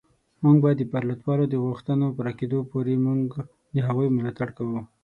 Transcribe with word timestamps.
موږ 0.43 0.55
به 0.63 0.71
د 0.75 0.81
پرلتوالو 0.91 1.45
د 1.49 1.55
غوښتنو 1.65 2.05
پوره 2.15 2.33
کېدو 2.39 2.59
پورې 2.71 2.93
موږ 3.05 3.27
د 3.75 3.77
هغوی 3.87 4.07
ملاتړ 4.17 4.47
کوو 4.57 4.79